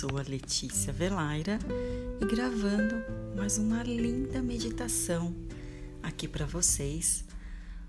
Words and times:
sou 0.00 0.16
a 0.16 0.22
Letícia 0.22 0.94
Velaira 0.94 1.58
e 2.22 2.24
gravando 2.24 3.04
mais 3.36 3.58
uma 3.58 3.82
linda 3.82 4.40
meditação 4.40 5.36
aqui 6.02 6.26
para 6.26 6.46
vocês 6.46 7.22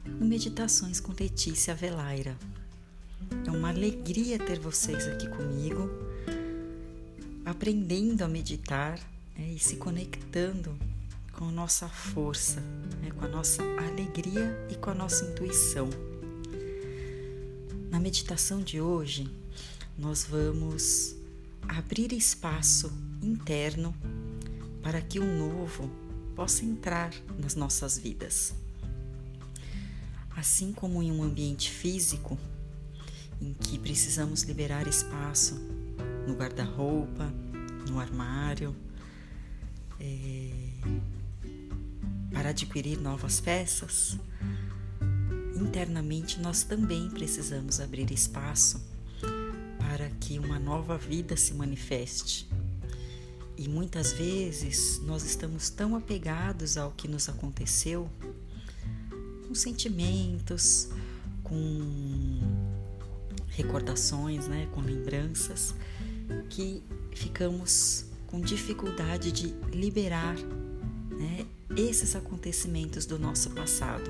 no 0.06 0.26
Meditações 0.26 1.00
com 1.00 1.14
Letícia 1.18 1.74
Velaira. 1.74 2.36
É 3.48 3.50
uma 3.50 3.70
alegria 3.70 4.38
ter 4.38 4.60
vocês 4.60 5.08
aqui 5.08 5.26
comigo, 5.30 5.90
aprendendo 7.46 8.24
a 8.24 8.28
meditar 8.28 9.00
né, 9.38 9.54
e 9.56 9.60
se 9.60 9.78
conectando 9.78 10.78
com 11.32 11.48
a 11.48 11.52
nossa 11.52 11.88
força, 11.88 12.60
né, 13.02 13.12
com 13.12 13.24
a 13.24 13.30
nossa 13.30 13.64
alegria 13.64 14.68
e 14.70 14.76
com 14.76 14.90
a 14.90 14.94
nossa 14.94 15.24
intuição. 15.24 15.90
Na 17.90 18.02
meditação 18.02 18.62
de 18.62 18.82
hoje, 18.82 19.32
nós 19.98 20.26
vamos 20.26 21.21
abrir 21.68 22.12
espaço 22.14 22.92
interno 23.22 23.96
para 24.82 25.02
que 25.02 25.20
o 25.20 25.26
novo 25.26 25.90
possa 26.36 26.66
entrar 26.66 27.14
nas 27.38 27.56
nossas 27.56 27.98
vidas. 27.98 28.54
Assim 30.36 30.72
como 30.72 31.04
em 31.04 31.12
um 31.12 31.24
ambiente 31.24 31.70
físico, 31.70 32.38
em 33.40 33.54
que 33.54 33.78
precisamos 33.78 34.44
liberar 34.44 34.88
espaço 34.88 35.56
no 36.28 36.36
guarda-roupa, 36.36 37.32
no 37.90 38.00
armário, 38.00 38.76
é, 40.00 40.50
para 42.32 42.50
adquirir 42.50 42.98
novas 43.00 43.40
peças, 43.40 44.18
internamente 45.56 46.40
nós 46.40 46.64
também 46.64 47.10
precisamos 47.10 47.80
abrir 47.80 48.12
espaço 48.12 48.82
para 49.92 50.10
que 50.22 50.40
uma 50.40 50.58
nova 50.58 50.98
vida 50.98 51.36
se 51.36 51.54
manifeste. 51.54 52.48
E 53.58 53.68
muitas 53.68 54.14
vezes 54.14 55.02
nós 55.04 55.26
estamos 55.26 55.70
tão 55.70 55.98
apegados 55.98 56.78
ao 56.78 56.92
que 56.92 57.10
nos 57.10 57.28
aconteceu, 57.28 58.10
com 59.46 59.54
sentimentos, 59.54 60.88
com 61.44 62.40
recordações, 63.50 64.48
né, 64.48 64.70
com 64.72 64.80
lembranças, 64.80 65.76
que 66.50 66.82
ficamos 67.14 68.06
com 68.28 68.40
dificuldade 68.40 69.30
de 69.30 69.48
liberar 69.76 70.38
né, 70.38 71.46
esses 71.76 72.16
acontecimentos 72.16 73.06
do 73.06 73.20
nosso 73.20 73.50
passado. 73.50 74.10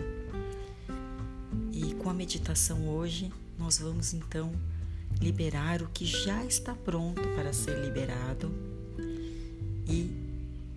E 1.71 1.95
com 1.95 2.07
a 2.07 2.13
meditação 2.13 2.87
hoje, 2.87 3.33
nós 3.57 3.79
vamos 3.79 4.13
então 4.13 4.53
liberar 5.21 5.83
o 5.83 5.87
que 5.89 6.05
já 6.05 6.43
está 6.43 6.73
pronto 6.73 7.21
para 7.35 7.53
ser 7.53 7.77
liberado 7.79 8.51
e 9.87 10.09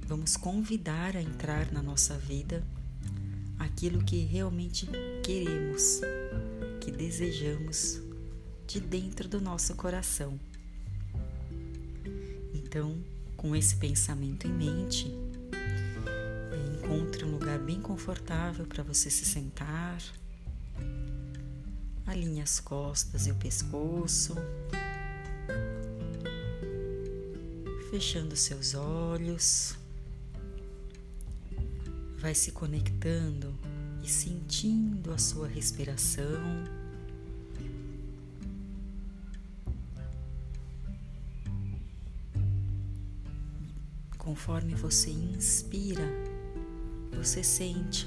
vamos 0.07 0.37
convidar 0.37 1.17
a 1.17 1.23
entrar 1.23 1.73
na 1.73 1.83
nossa 1.83 2.19
vida 2.19 2.63
aquilo 3.59 4.05
que 4.05 4.19
realmente 4.19 4.87
queremos, 5.23 6.01
que 6.81 6.91
desejamos 6.91 8.01
de 8.67 8.81
dentro 8.81 9.29
do 9.29 9.41
nosso 9.41 9.75
coração. 9.75 10.39
Então, 12.53 12.97
com 13.37 13.57
esse 13.57 13.77
pensamento 13.77 14.47
em 14.47 14.53
mente, 14.53 15.15
encontre 16.75 17.25
um 17.25 17.31
lugar 17.31 17.59
bem 17.59 17.81
confortável 17.81 18.67
para 18.67 18.83
você 18.83 19.11
se 19.11 19.25
sentar 19.25 20.03
Alinhe 22.07 22.43
as 22.43 22.61
costas 22.61 23.27
e 23.27 23.31
o 23.31 23.35
pescoço, 23.35 24.35
fechando 27.91 28.37
seus 28.37 28.75
olhos. 28.75 29.75
Vai 32.19 32.35
se 32.35 32.53
conectando 32.53 33.55
e 34.03 34.09
sentindo 34.09 35.13
a 35.13 35.19
sua 35.19 35.49
respiração. 35.49 36.25
Conforme 44.19 44.75
você 44.75 45.11
inspira, 45.11 46.07
você 47.13 47.43
sente 47.43 48.07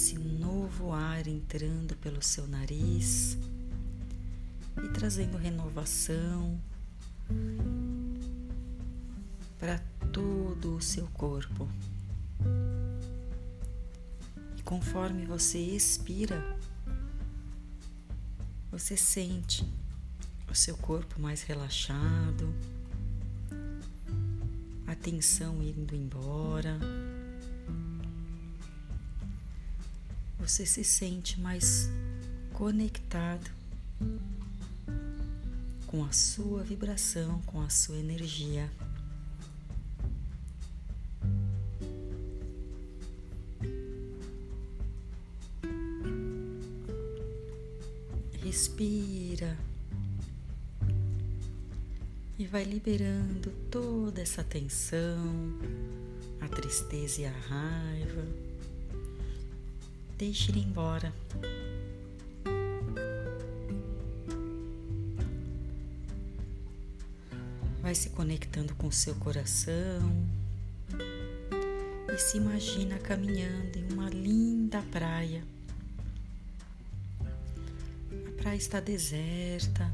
esse 0.00 0.18
novo 0.18 0.94
ar 0.94 1.26
entrando 1.26 1.94
pelo 1.96 2.22
seu 2.22 2.46
nariz 2.46 3.36
e 4.82 4.88
trazendo 4.94 5.36
renovação 5.36 6.58
para 9.58 9.78
todo 10.10 10.76
o 10.76 10.80
seu 10.80 11.06
corpo. 11.08 11.68
E 14.56 14.62
conforme 14.62 15.26
você 15.26 15.58
expira, 15.58 16.58
você 18.70 18.96
sente 18.96 19.70
o 20.50 20.54
seu 20.54 20.78
corpo 20.78 21.20
mais 21.20 21.42
relaxado, 21.42 22.54
a 24.86 24.94
tensão 24.94 25.62
indo 25.62 25.94
embora. 25.94 26.78
Você 30.40 30.64
se 30.64 30.82
sente 30.82 31.38
mais 31.38 31.90
conectado 32.54 33.50
com 35.86 36.02
a 36.02 36.12
sua 36.12 36.62
vibração, 36.62 37.42
com 37.42 37.60
a 37.60 37.68
sua 37.68 37.98
energia. 37.98 38.70
Respira 48.42 49.58
e 52.38 52.46
vai 52.46 52.64
liberando 52.64 53.50
toda 53.70 54.22
essa 54.22 54.42
tensão, 54.42 55.58
a 56.40 56.48
tristeza 56.48 57.20
e 57.20 57.26
a 57.26 57.30
raiva 57.30 58.49
deixe 60.20 60.52
ir 60.52 60.58
embora. 60.58 61.14
Vai 67.80 67.94
se 67.94 68.10
conectando 68.10 68.74
com 68.74 68.90
seu 68.90 69.14
coração 69.14 70.28
e 72.12 72.18
se 72.18 72.36
imagina 72.36 72.98
caminhando 72.98 73.78
em 73.78 73.92
uma 73.94 74.10
linda 74.10 74.82
praia. 74.92 75.42
A 78.28 78.42
praia 78.42 78.56
está 78.56 78.78
deserta 78.78 79.90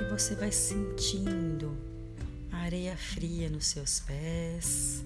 e 0.00 0.10
você 0.10 0.34
vai 0.34 0.50
sentindo 0.50 1.76
a 2.50 2.60
areia 2.60 2.96
fria 2.96 3.50
nos 3.50 3.66
seus 3.66 4.00
pés. 4.00 5.04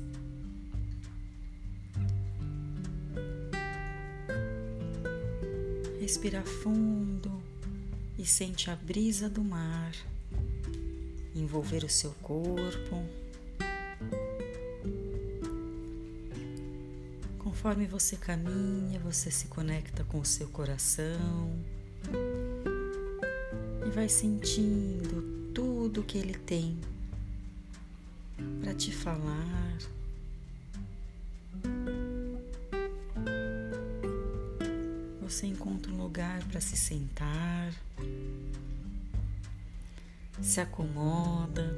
Respira 6.04 6.42
fundo 6.42 7.42
e 8.18 8.26
sente 8.26 8.70
a 8.70 8.76
brisa 8.76 9.26
do 9.26 9.42
mar 9.42 9.90
envolver 11.34 11.82
o 11.82 11.88
seu 11.88 12.10
corpo. 12.20 13.02
Conforme 17.38 17.86
você 17.86 18.18
caminha, 18.18 19.00
você 19.00 19.30
se 19.30 19.46
conecta 19.46 20.04
com 20.04 20.20
o 20.20 20.26
seu 20.26 20.46
coração 20.48 21.58
e 23.86 23.90
vai 23.90 24.10
sentindo 24.10 25.52
tudo 25.54 26.02
que 26.02 26.18
ele 26.18 26.34
tem 26.34 26.78
para 28.60 28.74
te 28.74 28.94
falar 28.94 29.78
você 35.34 35.48
encontra 35.48 35.90
lugar 36.04 36.44
para 36.44 36.60
se 36.60 36.76
sentar, 36.76 37.72
se 40.42 40.60
acomoda. 40.60 41.74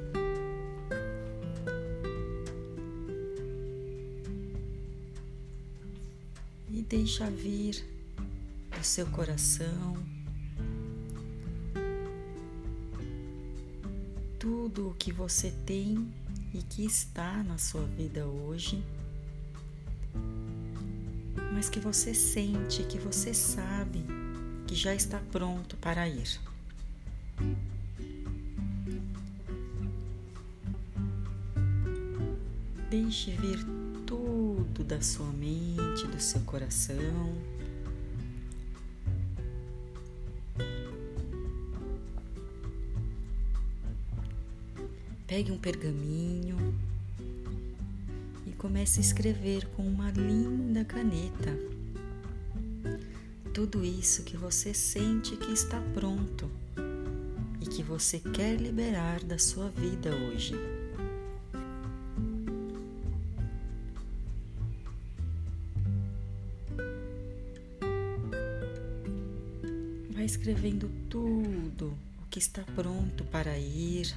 E 6.69 6.82
deixa 6.82 7.31
vir 7.31 7.84
o 8.78 8.84
seu 8.84 9.06
coração 9.06 9.96
tudo 14.40 14.90
o 14.90 14.94
que 14.94 15.12
você 15.12 15.52
tem 15.64 16.12
e 16.52 16.62
que 16.62 16.84
está 16.84 17.44
na 17.44 17.58
sua 17.58 17.87
vida 17.87 18.26
hoje 18.26 18.84
mas 21.56 21.70
que 21.70 21.81
você 21.81 22.12
sente, 22.12 22.82
que 22.82 22.99
você 22.99 23.32
sabe 23.32 24.15
que 24.66 24.74
já 24.74 24.94
está 24.94 25.20
pronto 25.30 25.76
para 25.76 26.08
ir. 26.08 26.40
Deixe 32.90 33.30
vir 33.32 33.58
tudo 34.06 34.84
da 34.84 35.00
sua 35.00 35.30
mente, 35.32 36.06
do 36.06 36.20
seu 36.20 36.40
coração. 36.42 37.34
Pegue 45.26 45.50
um 45.50 45.58
pergaminho 45.58 46.74
e 48.46 48.52
comece 48.52 49.00
a 49.00 49.02
escrever 49.02 49.66
com 49.76 49.82
uma 49.82 50.10
linda 50.10 50.84
caneta 50.84 51.75
tudo 53.56 53.82
isso 53.82 54.22
que 54.22 54.36
você 54.36 54.74
sente 54.74 55.34
que 55.34 55.50
está 55.50 55.80
pronto 55.94 56.50
e 57.58 57.64
que 57.64 57.82
você 57.82 58.18
quer 58.18 58.60
liberar 58.60 59.24
da 59.24 59.38
sua 59.38 59.70
vida 59.70 60.14
hoje. 60.14 60.52
Vai 70.10 70.26
escrevendo 70.26 70.90
tudo 71.08 71.96
o 72.22 72.26
que 72.28 72.38
está 72.38 72.62
pronto 72.74 73.24
para 73.24 73.58
ir, 73.58 74.14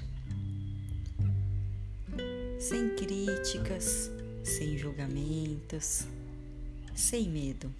sem 2.59 2.89
críticas, 2.89 4.11
sem 4.43 4.77
julgamentos, 4.77 6.03
sem 6.93 7.29
medo. 7.29 7.73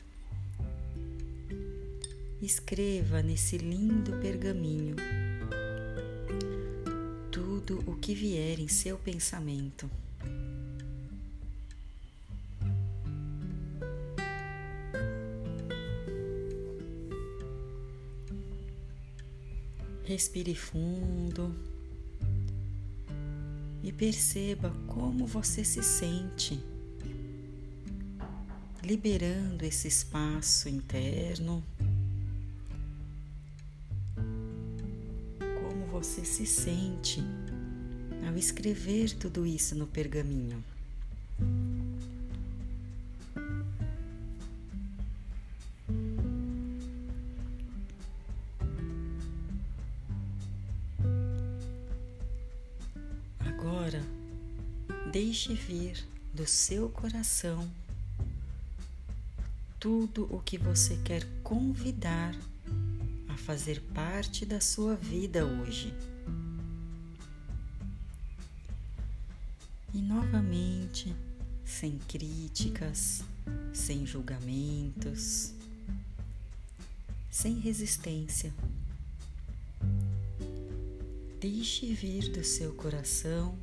Escreva 2.41 3.21
nesse 3.21 3.57
lindo 3.57 4.13
pergaminho 4.21 4.95
tudo 7.29 7.83
o 7.85 7.97
que 7.97 8.15
vier 8.15 8.59
em 8.59 8.67
seu 8.69 8.97
pensamento. 8.97 9.91
Respire 20.05 20.55
fundo 20.55 21.53
e 23.83 23.91
perceba 23.91 24.73
como 24.87 25.25
você 25.25 25.63
se 25.63 25.83
sente, 25.83 26.59
liberando 28.81 29.65
esse 29.65 29.87
espaço 29.87 30.69
interno. 30.69 31.63
Você 35.99 36.23
se 36.23 36.45
sente 36.45 37.21
ao 38.25 38.37
escrever 38.37 39.13
tudo 39.15 39.45
isso 39.45 39.75
no 39.75 39.85
pergaminho. 39.85 40.63
Agora, 53.41 54.01
deixe 55.11 55.53
vir 55.53 56.01
do 56.33 56.47
seu 56.47 56.87
coração 56.87 57.69
tudo 59.77 60.33
o 60.33 60.39
que 60.39 60.57
você 60.57 60.95
quer 61.03 61.27
convidar 61.43 62.33
fazer 63.39 63.81
parte 63.93 64.45
da 64.45 64.59
sua 64.59 64.95
vida 64.95 65.45
hoje. 65.45 65.93
E 69.93 70.01
novamente, 70.01 71.15
sem 71.65 71.97
críticas, 72.07 73.23
sem 73.73 74.05
julgamentos, 74.05 75.53
sem 77.31 77.57
resistência. 77.59 78.53
Deixe 81.39 81.93
vir 81.93 82.29
do 82.29 82.43
seu 82.43 82.73
coração 82.73 83.57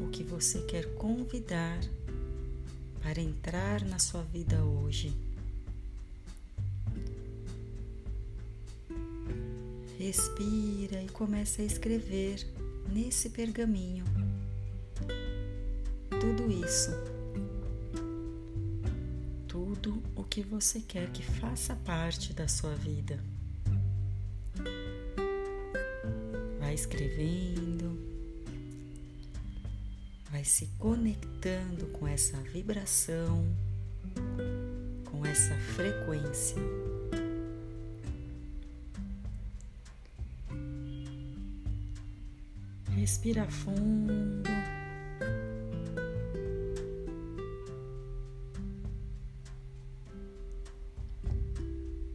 o 0.00 0.08
que 0.10 0.22
você 0.22 0.62
quer 0.62 0.94
convidar 0.94 1.80
para 3.02 3.20
entrar 3.20 3.84
na 3.84 3.98
sua 3.98 4.22
vida 4.22 4.64
hoje. 4.64 5.25
Respira 10.06 11.02
e 11.02 11.08
comece 11.08 11.62
a 11.62 11.64
escrever 11.64 12.46
nesse 12.92 13.28
pergaminho 13.28 14.04
tudo 16.20 16.48
isso. 16.64 16.92
Tudo 19.48 20.00
o 20.14 20.22
que 20.22 20.42
você 20.42 20.78
quer 20.78 21.10
que 21.10 21.24
faça 21.24 21.74
parte 21.84 22.32
da 22.32 22.46
sua 22.46 22.72
vida. 22.76 23.18
Vai 26.60 26.74
escrevendo, 26.74 27.98
vai 30.30 30.44
se 30.44 30.68
conectando 30.78 31.86
com 31.88 32.06
essa 32.06 32.36
vibração, 32.42 33.44
com 35.10 35.26
essa 35.26 35.56
frequência. 35.74 36.85
Respira 43.06 43.46
fundo. 43.48 44.50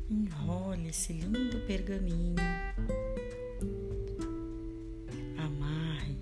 Enrole 0.09 0.89
esse 0.89 1.13
lindo 1.13 1.61
pergaminho. 1.65 2.35
Amarre 5.37 6.17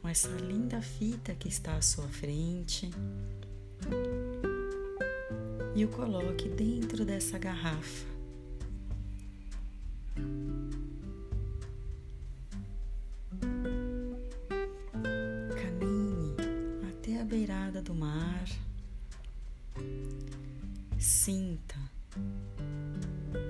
com 0.00 0.08
essa 0.08 0.28
linda 0.28 0.80
fita 0.80 1.34
que 1.34 1.48
está 1.48 1.76
à 1.76 1.82
sua 1.82 2.08
frente 2.08 2.90
e 5.76 5.84
o 5.84 5.88
coloque 5.88 6.48
dentro 6.48 7.04
dessa 7.04 7.36
garrafa. 7.36 8.11
Sinta 21.32 21.76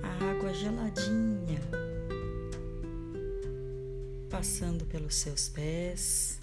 a 0.04 0.30
água 0.30 0.54
geladinha 0.54 1.60
passando 4.30 4.84
pelos 4.86 5.16
seus 5.16 5.48
pés. 5.48 6.38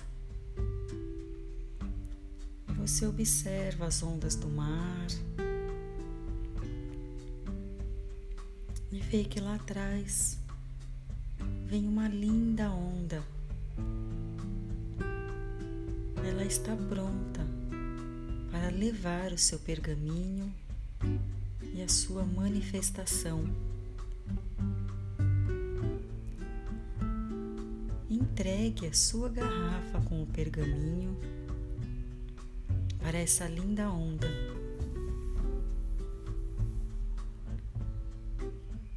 Você 2.76 3.06
observa 3.06 3.86
as 3.86 4.04
ondas 4.04 4.36
do 4.36 4.50
mar 4.50 5.08
e 8.92 9.00
vê 9.00 9.24
que 9.24 9.40
lá 9.40 9.56
atrás 9.56 10.38
vem 11.68 11.88
uma 11.88 12.10
linda 12.10 12.70
onda. 12.70 13.24
Ela 16.18 16.44
está 16.44 16.76
pronta 16.76 17.48
para 18.52 18.72
levar 18.72 19.32
o 19.32 19.38
seu 19.38 19.58
pergaminho 19.60 20.54
sua 21.90 22.24
manifestação. 22.24 23.44
Entregue 28.10 28.88
a 28.88 28.94
sua 28.94 29.28
garrafa 29.28 30.00
com 30.02 30.22
o 30.22 30.28
pergaminho 30.28 31.18
para 33.00 33.18
essa 33.18 33.48
linda 33.48 33.90
onda 33.90 34.28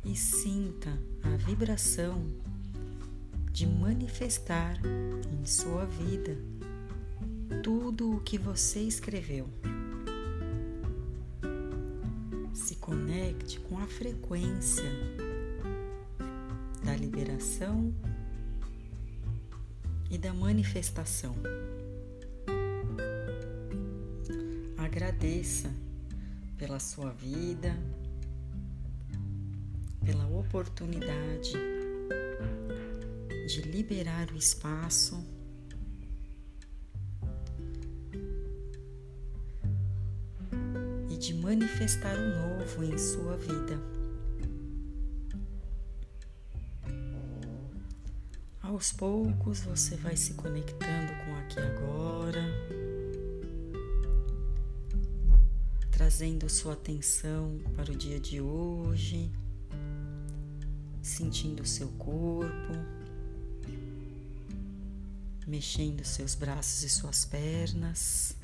e 0.05 0.15
sinta 0.15 0.91
a 1.23 1.37
vibração 1.37 2.23
de 3.51 3.67
manifestar 3.67 4.79
em 4.85 5.47
sua 5.47 5.87
vida 5.87 6.37
tudo 7.63 8.17
o 8.17 8.21
que 8.21 8.37
você 8.37 8.81
escreveu. 8.81 9.49
Conecte 12.83 13.61
com 13.61 13.79
a 13.79 13.87
frequência 13.87 14.91
da 16.85 16.97
liberação 16.97 17.95
e 20.11 20.19
da 20.19 20.35
manifestação. 20.35 21.35
Agradeça 24.77 25.73
pela 26.59 26.81
sua 26.81 27.13
vida, 27.13 27.73
pela 30.05 30.27
oportunidade 30.27 31.53
de 33.47 33.63
liberar 33.63 34.29
o 34.33 34.37
espaço 34.37 35.25
de 41.23 41.35
manifestar 41.35 42.17
o 42.17 42.59
novo 42.59 42.83
em 42.83 42.99
sua 42.99 43.37
vida. 43.37 43.81
Aos 48.61 48.93
poucos 48.93 49.61
você 49.61 49.95
vai 49.95 50.17
se 50.17 50.35
conectando 50.35 51.13
com 51.25 51.37
aqui 51.37 51.61
agora, 51.61 52.43
trazendo 55.93 56.49
sua 56.49 56.73
atenção 56.73 57.57
para 57.77 57.93
o 57.93 57.95
dia 57.95 58.19
de 58.19 58.41
hoje, 58.41 59.31
sentindo 61.01 61.65
seu 61.65 61.87
corpo, 61.99 62.73
mexendo 65.47 66.05
seus 66.05 66.35
braços 66.35 66.83
e 66.83 66.89
suas 66.89 67.25
pernas. 67.25 68.37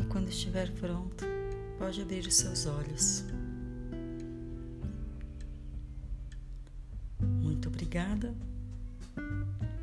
E 0.00 0.04
quando 0.06 0.28
estiver 0.28 0.70
pronto, 0.72 1.24
pode 1.78 2.00
abrir 2.00 2.26
os 2.26 2.34
seus 2.34 2.66
olhos. 2.66 3.24
obrigada 7.90 8.32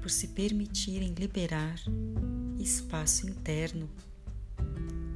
por 0.02 0.10
se 0.10 0.30
permitirem 0.30 1.14
liberar 1.14 1.78
espaço 2.58 3.28
interno 3.28 3.90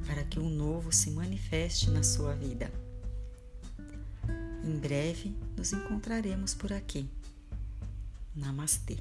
para 0.06 0.24
que 0.24 0.38
o 0.38 0.48
novo 0.48 0.92
se 0.92 1.10
manifeste 1.10 1.90
na 1.90 2.02
sua 2.02 2.34
vida. 2.34 2.70
Em 4.62 4.78
breve 4.78 5.34
nos 5.56 5.72
encontraremos 5.72 6.54
por 6.54 6.72
aqui. 6.72 7.08
Namastê. 8.36 8.98